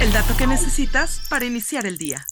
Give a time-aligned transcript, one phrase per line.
[0.00, 2.26] El dato que necesitas para iniciar el día.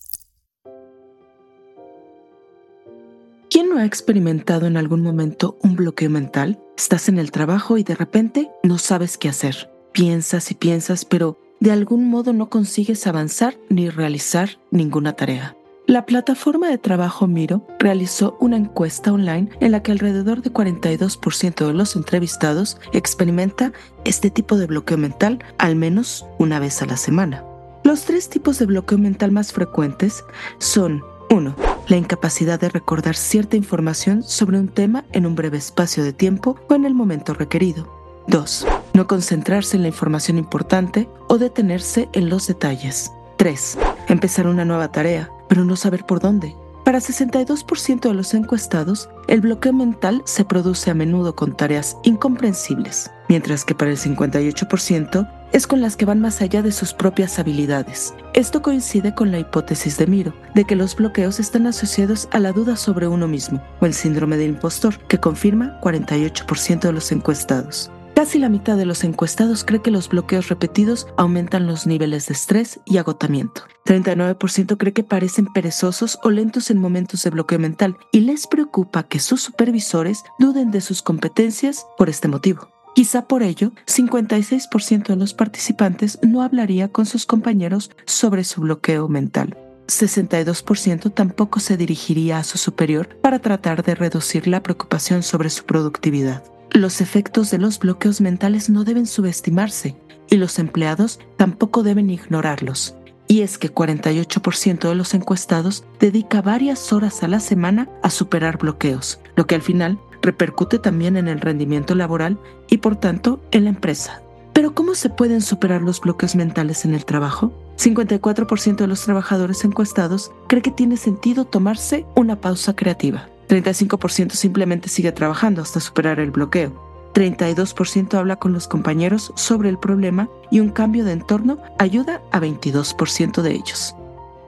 [3.48, 6.60] ¿Quién no ha experimentado en algún momento un bloqueo mental?
[6.76, 9.70] Estás en el trabajo y de repente no sabes qué hacer.
[9.92, 15.56] Piensas y piensas, pero de algún modo no consigues avanzar ni realizar ninguna tarea.
[15.86, 21.66] La plataforma de trabajo Miro realizó una encuesta online en la que alrededor de 42%
[21.66, 23.70] de los entrevistados experimenta
[24.06, 27.44] este tipo de bloqueo mental al menos una vez a la semana.
[27.82, 30.24] Los tres tipos de bloqueo mental más frecuentes
[30.56, 31.54] son 1.
[31.88, 36.56] La incapacidad de recordar cierta información sobre un tema en un breve espacio de tiempo
[36.70, 37.92] o en el momento requerido.
[38.28, 38.66] 2.
[38.94, 43.12] No concentrarse en la información importante o detenerse en los detalles.
[43.36, 43.78] 3.
[44.08, 46.56] Empezar una nueva tarea, pero no saber por dónde.
[46.84, 53.08] Para 62% de los encuestados, el bloqueo mental se produce a menudo con tareas incomprensibles,
[53.28, 57.38] mientras que para el 58% es con las que van más allá de sus propias
[57.38, 58.14] habilidades.
[58.32, 62.50] Esto coincide con la hipótesis de Miro, de que los bloqueos están asociados a la
[62.50, 67.92] duda sobre uno mismo, o el síndrome del impostor, que confirma 48% de los encuestados.
[68.14, 72.34] Casi la mitad de los encuestados cree que los bloqueos repetidos aumentan los niveles de
[72.34, 73.62] estrés y agotamiento.
[73.86, 79.02] 39% cree que parecen perezosos o lentos en momentos de bloqueo mental y les preocupa
[79.02, 82.68] que sus supervisores duden de sus competencias por este motivo.
[82.94, 89.08] Quizá por ello, 56% de los participantes no hablaría con sus compañeros sobre su bloqueo
[89.08, 89.58] mental.
[89.88, 95.64] 62% tampoco se dirigiría a su superior para tratar de reducir la preocupación sobre su
[95.64, 96.53] productividad.
[96.74, 99.94] Los efectos de los bloqueos mentales no deben subestimarse
[100.28, 102.96] y los empleados tampoco deben ignorarlos.
[103.28, 108.58] Y es que 48% de los encuestados dedica varias horas a la semana a superar
[108.58, 113.64] bloqueos, lo que al final repercute también en el rendimiento laboral y por tanto en
[113.64, 114.20] la empresa.
[114.52, 117.52] Pero ¿cómo se pueden superar los bloqueos mentales en el trabajo?
[117.78, 123.28] 54% de los trabajadores encuestados cree que tiene sentido tomarse una pausa creativa.
[123.48, 126.72] 35% simplemente sigue trabajando hasta superar el bloqueo.
[127.14, 132.40] 32% habla con los compañeros sobre el problema y un cambio de entorno ayuda a
[132.40, 133.94] 22% de ellos.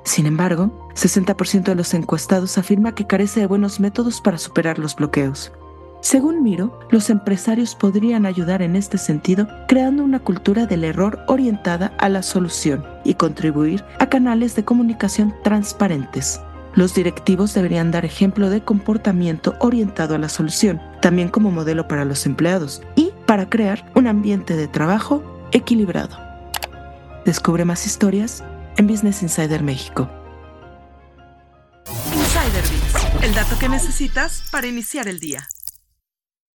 [0.05, 4.95] Sin embargo, 60% de los encuestados afirma que carece de buenos métodos para superar los
[4.97, 5.53] bloqueos.
[6.01, 11.93] Según Miro, los empresarios podrían ayudar en este sentido creando una cultura del error orientada
[11.99, 16.41] a la solución y contribuir a canales de comunicación transparentes.
[16.77, 22.05] Los directivos deberían dar ejemplo de comportamiento orientado a la solución, también como modelo para
[22.05, 26.19] los empleados y para crear un ambiente de trabajo equilibrado.
[27.25, 28.45] Descubre más historias
[28.77, 30.11] en Business Insider México.
[32.15, 32.65] Insider
[33.23, 35.49] el dato que necesitas para iniciar el día.